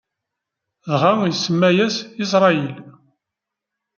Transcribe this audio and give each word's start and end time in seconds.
Dɣa, 0.91 1.11
isemma-yas 1.31 1.95
Isṛayil. 2.23 2.75